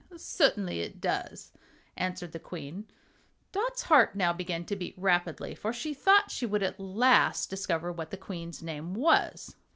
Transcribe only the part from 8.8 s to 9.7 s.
was.